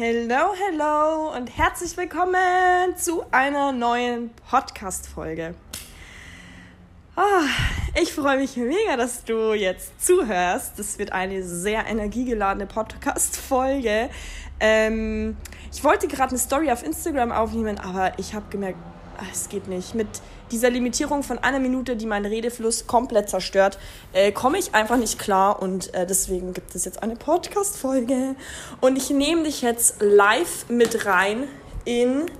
[0.00, 5.56] Hello, hello und herzlich willkommen zu einer neuen Podcast-Folge.
[7.16, 7.42] Ah,
[8.00, 10.78] ich freue mich mega, dass du jetzt zuhörst.
[10.78, 14.08] Das wird eine sehr energiegeladene Podcast-Folge.
[14.60, 15.36] Ähm,
[15.72, 18.78] ich wollte gerade eine Story auf Instagram aufnehmen, aber ich habe gemerkt,
[19.16, 19.96] ah, es geht nicht.
[19.96, 23.78] Mit dieser Limitierung von einer Minute, die meinen Redefluss komplett zerstört,
[24.12, 28.36] äh, komme ich einfach nicht klar und äh, deswegen gibt es jetzt eine Podcast-Folge.
[28.80, 31.48] Und ich nehme dich jetzt live mit rein
[31.84, 32.30] in,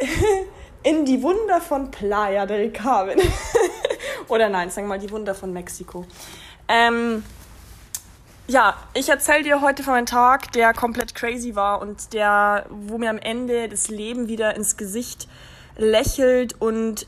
[0.82, 3.18] in die Wunder von Playa del Carmen.
[4.28, 6.04] Oder nein, sagen wir mal die Wunder von Mexiko.
[6.68, 7.22] Ähm,
[8.46, 12.96] ja, ich erzähle dir heute von einem Tag, der komplett crazy war und der, wo
[12.96, 15.28] mir am Ende das Leben wieder ins Gesicht
[15.78, 17.06] lächelt und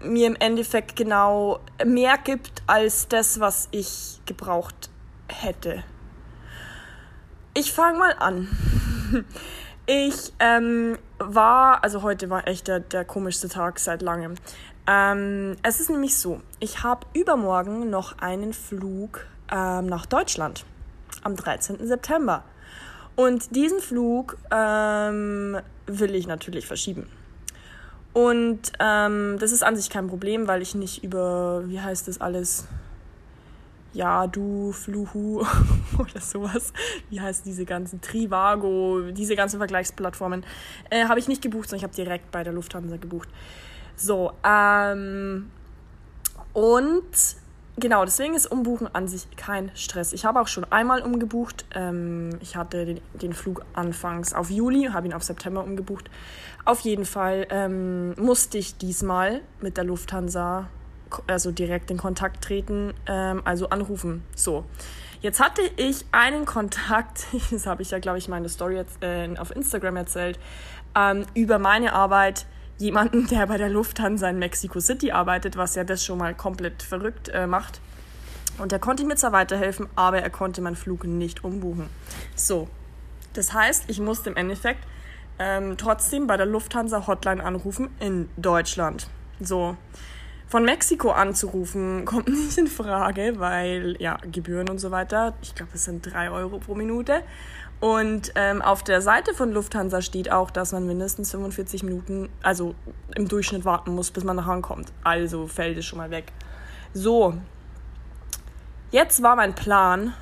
[0.00, 4.90] mir im Endeffekt genau mehr gibt als das, was ich gebraucht
[5.28, 5.84] hätte.
[7.54, 8.48] Ich fange mal an.
[9.88, 14.34] Ich ähm, war, also heute war echt der, der komischste Tag seit langem.
[14.88, 20.64] Ähm, es ist nämlich so, ich habe übermorgen noch einen Flug ähm, nach Deutschland
[21.22, 21.86] am 13.
[21.86, 22.42] September.
[23.14, 27.08] Und diesen Flug ähm, will ich natürlich verschieben.
[28.16, 32.18] Und ähm, das ist an sich kein Problem, weil ich nicht über, wie heißt das
[32.18, 32.66] alles,
[33.92, 35.44] ja, du, Fluhu
[35.98, 36.72] oder sowas,
[37.10, 40.46] wie heißt diese ganzen Trivago, diese ganzen Vergleichsplattformen,
[40.88, 43.28] äh, habe ich nicht gebucht, sondern ich habe direkt bei der Lufthansa gebucht.
[43.96, 45.50] So, ähm,
[46.54, 47.04] und
[47.76, 50.12] genau, deswegen ist Umbuchen an sich kein Stress.
[50.12, 51.64] Ich habe auch schon einmal umgebucht.
[51.74, 56.10] Ähm, ich hatte den, den, Flug anfangs auf Juli, habe ihn auf September umgebucht.
[56.64, 60.68] Auf jeden Fall ähm, musste ich diesmal mit der Lufthansa
[61.26, 64.24] also direkt in Kontakt treten, ähm, also anrufen.
[64.34, 64.64] So.
[65.20, 69.28] Jetzt hatte ich einen Kontakt, das habe ich ja, glaube ich, meine Story jetzt, äh,
[69.38, 70.38] auf Instagram erzählt,
[70.94, 72.46] ähm, über meine Arbeit
[72.78, 76.82] jemanden, der bei der Lufthansa in Mexico City arbeitet, was ja das schon mal komplett
[76.82, 77.80] verrückt äh, macht.
[78.58, 81.88] Und er konnte mir zwar weiterhelfen, aber er konnte meinen Flug nicht umbuchen.
[82.34, 82.68] So,
[83.34, 84.80] das heißt, ich musste im Endeffekt
[85.38, 89.08] ähm, trotzdem bei der Lufthansa Hotline anrufen in Deutschland.
[89.40, 89.76] So.
[90.48, 95.72] Von Mexiko anzurufen kommt nicht in Frage, weil ja, Gebühren und so weiter, ich glaube,
[95.74, 97.22] es sind drei Euro pro Minute.
[97.78, 102.74] Und ähm, auf der Seite von Lufthansa steht auch, dass man mindestens 45 Minuten, also
[103.14, 104.92] im Durchschnitt warten muss, bis man nach Hause kommt.
[105.04, 106.32] Also fällt es schon mal weg.
[106.94, 107.34] So,
[108.92, 110.14] jetzt war mein Plan,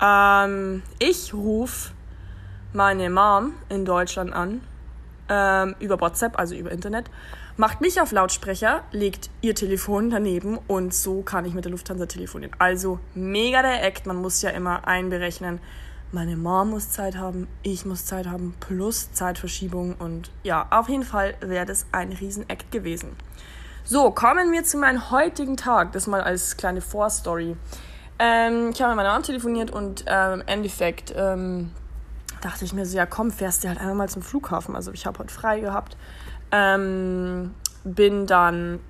[0.00, 1.92] ähm, ich rufe
[2.72, 4.60] meine Mom in Deutschland an,
[5.28, 7.10] ähm, über WhatsApp, also über Internet,
[7.60, 12.06] macht mich auf Lautsprecher, legt ihr Telefon daneben und so kann ich mit der Lufthansa
[12.06, 12.56] telefonieren.
[12.58, 15.60] Also mega der Act, man muss ja immer einberechnen.
[16.10, 21.02] Meine Mom muss Zeit haben, ich muss Zeit haben, plus Zeitverschiebung und ja, auf jeden
[21.02, 23.14] Fall wäre das ein Riesen-Act gewesen.
[23.84, 27.58] So, kommen wir zu meinem heutigen Tag, das mal als kleine Vorstory.
[28.18, 31.72] Ähm, ich habe mit meiner Mom telefoniert und ähm, im Endeffekt ähm,
[32.40, 34.74] dachte ich mir so, ja komm, fährst du halt einmal mal zum Flughafen.
[34.74, 35.98] Also ich habe heute frei gehabt.
[36.52, 38.80] Ähm, bin dann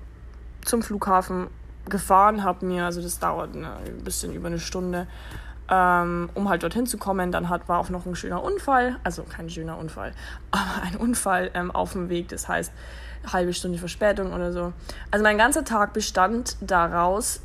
[0.65, 1.47] zum Flughafen
[1.89, 3.67] gefahren, habe mir, also das dauert ein
[4.03, 5.07] bisschen über eine Stunde,
[5.69, 7.31] ähm, um halt dorthin zu kommen.
[7.31, 10.13] Dann hat, war auch noch ein schöner Unfall, also kein schöner Unfall,
[10.51, 12.29] aber ein Unfall ähm, auf dem Weg.
[12.29, 12.71] Das heißt,
[13.31, 14.73] halbe Stunde Verspätung oder so.
[15.11, 17.41] Also mein ganzer Tag bestand daraus,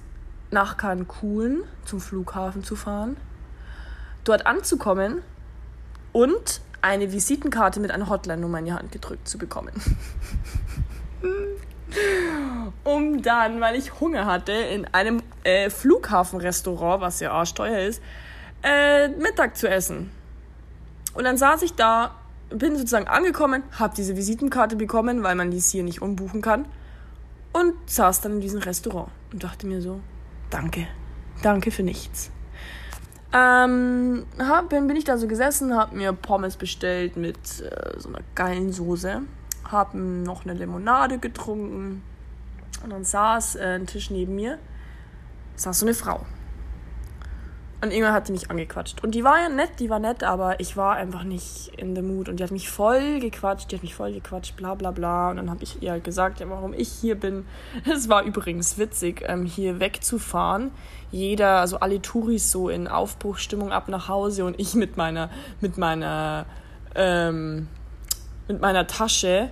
[0.51, 3.17] nach Cancun zum Flughafen zu fahren,
[4.25, 5.23] dort anzukommen
[6.13, 9.73] und eine Visitenkarte mit einer Hotline-Nummer in die Hand gedrückt zu bekommen.
[12.85, 18.03] um dann, weil ich Hunger hatte, in einem äh, Flughafenrestaurant, was ja arschteuer ist,
[18.63, 20.11] äh, Mittag zu essen.
[21.15, 22.15] Und dann saß ich da,
[22.51, 26.67] bin sozusagen angekommen, habe diese Visitenkarte bekommen, weil man dies hier nicht umbuchen kann.
[27.53, 30.01] Und saß dann in diesem Restaurant und dachte mir so,
[30.51, 30.87] danke,
[31.43, 32.31] danke für nichts.
[33.33, 38.09] Ähm, hab, bin, bin ich da so gesessen, hab mir Pommes bestellt mit äh, so
[38.09, 39.23] einer geilen Soße,
[39.71, 42.03] hab noch eine Limonade getrunken
[42.83, 44.59] und dann saß äh, ein Tisch neben mir,
[45.57, 46.25] saß so eine Frau.
[47.83, 49.05] Und irgendwann hat die mich angequatscht.
[49.05, 52.01] Und die war ja nett, die war nett, aber ich war einfach nicht in the
[52.01, 52.29] mood.
[52.29, 55.31] Und die hat mich voll gequatscht, die hat mich voll gequatscht, bla bla bla.
[55.31, 57.45] Und dann habe ich ihr halt gesagt, ja, warum ich hier bin.
[57.85, 60.71] Es war übrigens witzig, ähm, hier wegzufahren.
[61.11, 65.31] Jeder, also alle Touris so in Aufbruchstimmung ab nach Hause und ich mit meiner,
[65.61, 66.47] mit meiner,
[66.95, 67.69] ähm,
[68.49, 69.51] mit meiner Tasche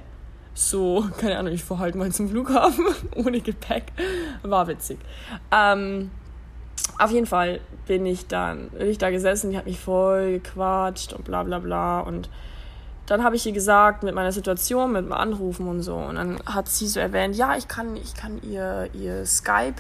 [0.55, 2.87] so, keine Ahnung, ich fahre halt mal zum Flughafen
[3.17, 3.93] ohne Gepäck.
[4.43, 4.99] War witzig.
[5.53, 6.11] Ähm,
[6.99, 11.13] auf jeden Fall bin ich dann, bin ich da gesessen, die hat mich voll gequatscht
[11.13, 12.01] und bla bla bla.
[12.01, 12.29] Und
[13.07, 15.97] dann habe ich ihr gesagt, mit meiner Situation, mit dem Anrufen und so.
[15.97, 19.77] Und dann hat sie so erwähnt, ja, ich kann, ich kann ihr, ihr Skype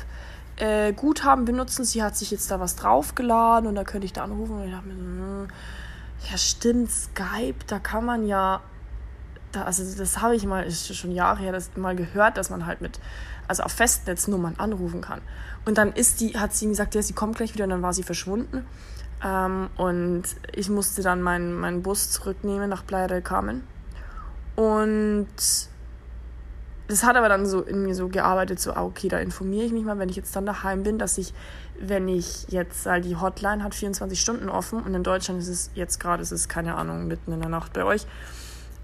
[0.56, 1.85] äh, Guthaben benutzen.
[1.85, 4.56] Sie hat sich jetzt da was draufgeladen und da könnte ich da anrufen.
[4.56, 5.49] Und ich dachte mir hm,
[6.31, 8.61] ja stimmt, Skype, da kann man ja,
[9.52, 12.67] da, also das habe ich mal, ist schon Jahre her, das mal gehört, dass man
[12.67, 12.99] halt mit,
[13.49, 15.20] also auf Festnetznummern anrufen kann.
[15.64, 17.93] Und dann ist die, hat sie gesagt, ja, sie kommt gleich wieder und dann war
[17.93, 18.67] sie verschwunden.
[19.25, 23.67] Ähm, und ich musste dann meinen, meinen Bus zurücknehmen nach Playa del Carmen.
[24.56, 25.26] Und
[26.87, 29.73] das hat aber dann so in mir so gearbeitet, so, ah, okay, da informiere ich
[29.73, 31.32] mich mal, wenn ich jetzt dann daheim bin, dass ich,
[31.81, 35.70] wenn ich jetzt, weil die Hotline hat 24 Stunden offen und in Deutschland ist es
[35.75, 38.06] jetzt gerade, ist es keine Ahnung, mitten in der Nacht bei euch,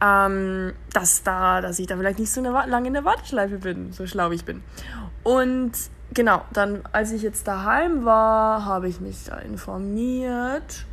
[0.01, 3.93] ähm, dass da, dass ich da vielleicht nicht so eine, lange in der Warteschleife bin,
[3.93, 4.63] so schlau ich bin.
[5.23, 5.73] Und
[6.15, 10.87] genau, dann, als ich jetzt daheim war, habe ich mich da informiert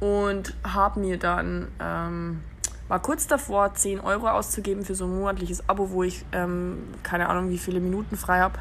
[0.00, 2.42] und habe mir dann, ähm,
[2.88, 7.30] war kurz davor, 10 Euro auszugeben für so ein monatliches Abo, wo ich ähm, keine
[7.30, 8.58] Ahnung, wie viele Minuten frei habe.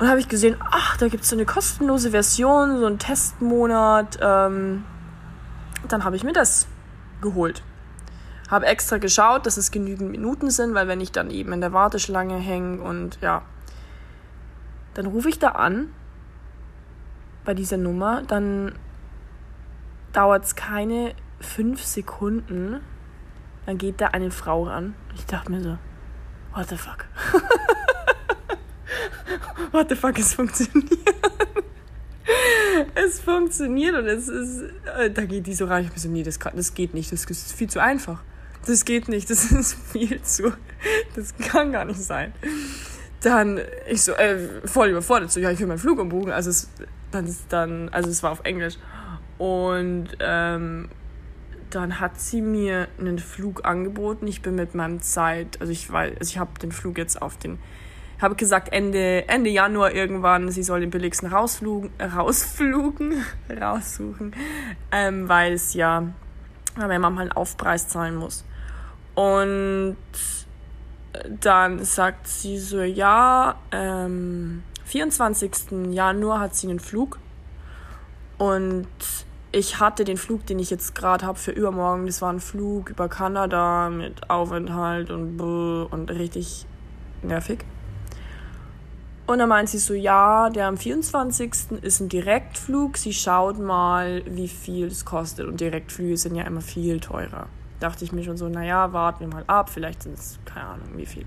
[0.00, 4.18] Und habe ich gesehen, ach, da gibt es so eine kostenlose Version, so einen Testmonat.
[4.20, 4.82] Ähm,
[5.86, 6.66] dann habe ich mir das
[7.20, 7.62] geholt.
[8.50, 11.72] Habe extra geschaut, dass es genügend Minuten sind, weil wenn ich dann eben in der
[11.72, 13.42] Warteschlange hänge und ja,
[14.94, 15.92] dann rufe ich da an
[17.44, 18.72] bei dieser Nummer, dann
[20.12, 22.80] dauert es keine fünf Sekunden,
[23.66, 24.94] dann geht da eine Frau ran.
[25.14, 25.78] Ich dachte mir so,
[26.54, 27.06] what the fuck?
[29.72, 31.00] what the fuck, es funktioniert.
[32.94, 34.62] es funktioniert und es ist,
[34.96, 35.84] äh, da geht die so rein.
[35.84, 38.22] Ich bin so, nee, das, kann, das geht nicht, das ist viel zu einfach.
[38.66, 40.52] Das geht nicht, das ist viel zu,
[41.14, 42.32] das kann gar nicht sein.
[43.22, 46.68] Dann ich so äh, voll überfordert so ja ich will meinen Flug umbuchen also es
[47.10, 48.76] dann dann also es war auf Englisch.
[49.38, 50.88] Und ähm,
[51.70, 54.26] dann hat sie mir einen Flug angeboten.
[54.28, 57.38] Ich bin mit meinem Zeit also ich weil also ich habe den Flug jetzt auf
[57.38, 57.58] den
[58.20, 63.24] habe gesagt Ende Ende Januar irgendwann sie soll den billigsten rausflugen rausflugen
[63.60, 64.34] raussuchen.
[64.92, 66.12] Ähm, weil es ja
[66.76, 68.44] weil meine Mama einen Aufpreis zahlen muss
[69.14, 69.96] und
[71.40, 75.92] dann sagt sie so, ja, ähm, 24.
[75.92, 77.18] Januar hat sie einen Flug
[78.38, 78.86] und
[79.52, 82.90] ich hatte den Flug, den ich jetzt gerade habe für übermorgen, das war ein Flug
[82.90, 86.66] über Kanada mit Aufenthalt und und richtig
[87.22, 87.64] nervig.
[89.26, 91.80] Und dann meint sie so, ja, der am 24.
[91.80, 92.98] ist ein Direktflug.
[92.98, 95.46] Sie schaut mal, wie viel es kostet.
[95.46, 97.46] Und Direktflüge sind ja immer viel teurer
[97.84, 100.88] dachte ich mir schon so, naja, warten wir mal ab, vielleicht sind es, keine Ahnung,
[100.96, 101.26] wie viel.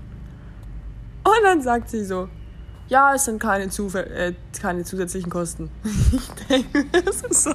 [1.22, 2.28] Und dann sagt sie so,
[2.88, 5.70] ja, es sind keine, Zufall, äh, keine zusätzlichen Kosten.
[6.12, 7.52] ich denke, das ist so,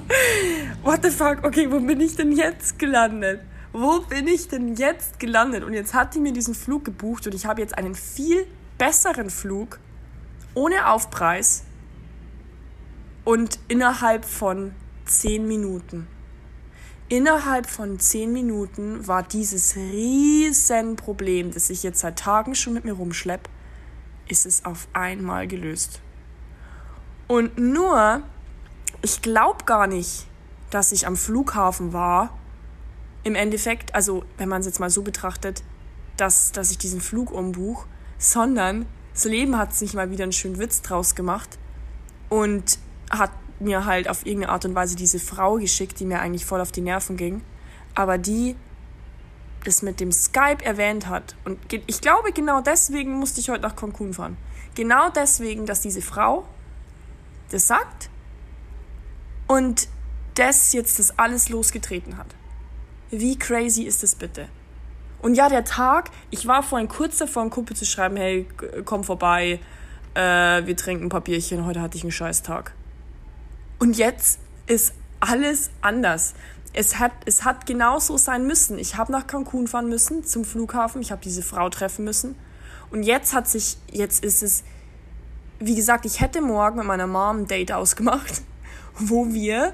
[0.84, 3.42] what the fuck, okay, wo bin ich denn jetzt gelandet?
[3.74, 5.64] Wo bin ich denn jetzt gelandet?
[5.64, 8.46] Und jetzt hat die mir diesen Flug gebucht und ich habe jetzt einen viel
[8.78, 9.80] besseren Flug
[10.54, 11.64] ohne Aufpreis
[13.26, 14.74] und innerhalb von
[15.06, 16.08] 10 Minuten.
[17.14, 22.86] Innerhalb von zehn Minuten war dieses riesen Problem, das ich jetzt seit Tagen schon mit
[22.86, 23.50] mir rumschlepp,
[24.28, 26.02] ist es auf einmal gelöst.
[27.28, 28.24] Und nur,
[29.04, 30.26] ich glaube gar nicht,
[30.72, 32.36] dass ich am Flughafen war.
[33.24, 35.62] Im Endeffekt, also wenn man es jetzt mal so betrachtet,
[36.18, 37.86] dass, dass ich diesen Flug umbuch,
[38.18, 41.60] sondern das Leben hat sich mal wieder einen schönen Witz draus gemacht
[42.30, 42.80] und
[43.12, 43.30] hat
[43.64, 46.72] mir halt auf irgendeine Art und Weise diese Frau geschickt, die mir eigentlich voll auf
[46.72, 47.42] die Nerven ging,
[47.96, 48.56] aber die
[49.64, 51.36] das mit dem Skype erwähnt hat.
[51.46, 54.38] Und ich glaube, genau deswegen musste ich heute nach Cancun fahren.
[54.76, 56.48] Genau deswegen, dass diese Frau
[57.50, 58.10] das sagt
[59.48, 59.88] und
[60.36, 62.28] das jetzt das alles losgetreten hat.
[63.12, 64.48] Wie crazy ist das bitte?
[65.22, 68.48] Und ja, der Tag, ich war vorhin kurz davor, einen Kumpel zu schreiben, hey,
[68.84, 69.60] komm vorbei,
[70.16, 72.74] äh, wir trinken ein paar Bierchen, heute hatte ich einen scheiß Tag.
[73.84, 76.36] Und jetzt ist alles anders.
[76.72, 78.80] Es hat, es hat genauso sein müssen.
[78.80, 81.02] Ich habe nach Cancun fahren müssen, zum Flughafen.
[81.02, 82.36] Ich habe diese Frau treffen müssen.
[82.92, 84.64] Und jetzt hat sich, jetzt ist es,
[85.60, 88.44] wie gesagt, ich hätte morgen mit meiner Mom ein Date ausgemacht,
[88.98, 89.74] wo wir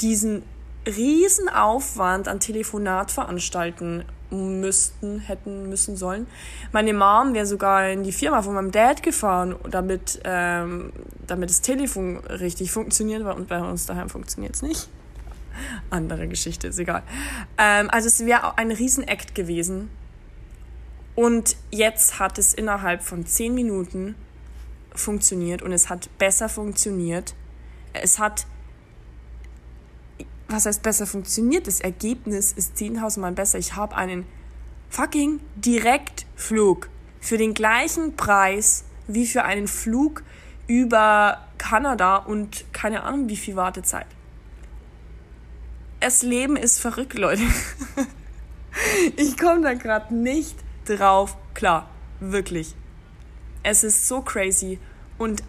[0.00, 0.44] diesen
[0.86, 6.28] riesen Aufwand an Telefonat veranstalten müssten, hätten müssen sollen.
[6.70, 10.92] Meine Mom wäre sogar in die Firma von meinem Dad gefahren, damit, ähm,
[11.30, 14.88] damit das Telefon richtig funktioniert, weil bei uns daheim funktioniert es nicht.
[15.90, 17.02] Andere Geschichte, ist egal.
[17.58, 19.90] Ähm, also es wäre ein Riesenakt gewesen.
[21.14, 24.14] Und jetzt hat es innerhalb von zehn Minuten
[24.94, 27.34] funktioniert und es hat besser funktioniert,
[27.92, 28.46] es hat,
[30.48, 33.58] was heißt besser funktioniert, das Ergebnis ist 10.000 Mal besser.
[33.58, 34.24] Ich habe einen
[34.88, 36.88] fucking Direktflug
[37.20, 40.22] für den gleichen Preis wie für einen Flug
[40.70, 44.06] über Kanada und keine Ahnung wie viel Wartezeit.
[45.98, 47.42] Das Leben ist verrückt, Leute.
[49.16, 51.90] ich komme da gerade nicht drauf klar.
[52.20, 52.76] Wirklich.
[53.64, 54.78] Es ist so crazy.
[55.18, 55.42] Und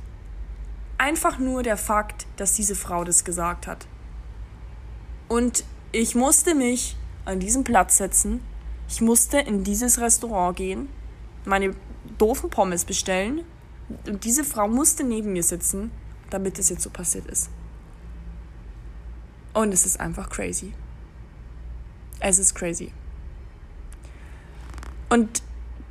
[0.98, 3.86] einfach nur der Fakt, dass diese Frau das gesagt hat.
[5.28, 8.42] Und ich musste mich an diesen Platz setzen.
[8.90, 10.90] Ich musste in dieses Restaurant gehen,
[11.46, 11.76] meine
[12.18, 13.44] doofen Pommes bestellen.
[14.06, 15.92] Und diese Frau musste neben mir sitzen,
[16.30, 17.50] damit es jetzt so passiert ist.
[19.54, 20.74] Und es ist einfach crazy.
[22.20, 22.92] Es ist crazy.
[25.10, 25.44] Und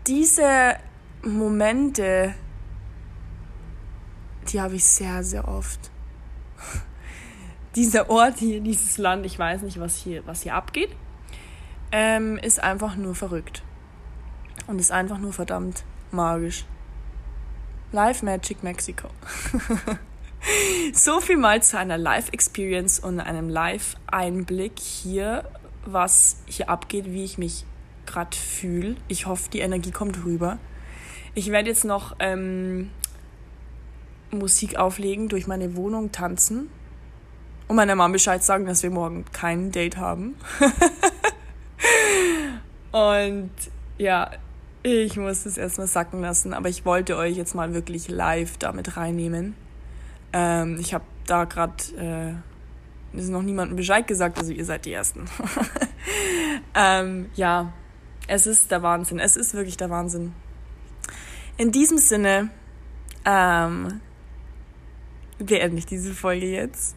[0.06, 0.76] diese
[1.22, 2.34] Momente,
[4.48, 5.90] die habe ich sehr, sehr oft.
[7.76, 10.90] Dieser Ort hier, dieses Land, ich weiß nicht, was hier, was hier abgeht,
[11.92, 13.62] ähm, ist einfach nur verrückt.
[14.66, 16.64] Und ist einfach nur verdammt magisch.
[17.92, 19.08] Live Magic Mexico.
[20.92, 25.44] so viel mal zu einer Live-Experience und einem Live-Einblick hier,
[25.84, 27.64] was hier abgeht, wie ich mich
[28.06, 28.96] gerade fühle.
[29.08, 30.58] Ich hoffe, die Energie kommt rüber.
[31.34, 32.90] Ich werde jetzt noch ähm,
[34.30, 36.70] Musik auflegen, durch meine Wohnung tanzen
[37.66, 40.36] und meiner Mama Bescheid sagen, dass wir morgen kein Date haben.
[42.92, 43.50] und
[43.98, 44.30] ja,
[44.82, 48.96] ich muss das erstmal sacken lassen, aber ich wollte euch jetzt mal wirklich live damit
[48.96, 49.54] reinnehmen.
[50.32, 52.42] Ähm, ich habe da gerade
[53.12, 55.24] äh, ist noch niemandem Bescheid gesagt, also ihr seid die Ersten.
[56.74, 57.72] ähm, ja,
[58.28, 59.18] es ist der Wahnsinn.
[59.18, 60.32] Es ist wirklich der Wahnsinn.
[61.56, 62.50] In diesem Sinne
[63.24, 64.00] ähm,
[65.38, 66.94] beende ich diese Folge jetzt.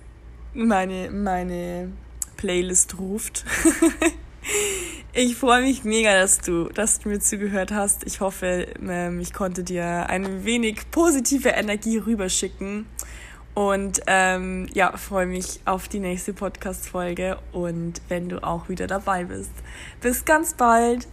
[0.54, 1.92] Meine, meine
[2.38, 3.46] Playlist ruft.
[5.14, 8.06] ich freue mich mega, dass du, dass du mir zugehört hast.
[8.06, 12.88] Ich hoffe, ähm, ich konnte dir ein wenig positive Energie rüberschicken.
[13.54, 19.26] Und ähm, ja, freue mich auf die nächste Podcast-Folge und wenn du auch wieder dabei
[19.26, 19.52] bist.
[20.02, 21.08] Bis ganz bald.